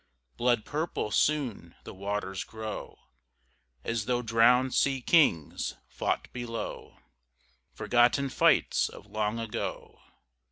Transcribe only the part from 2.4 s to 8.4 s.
grow, As though drowned sea kings fought below Forgotten